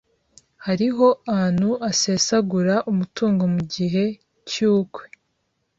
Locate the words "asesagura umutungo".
1.89-3.43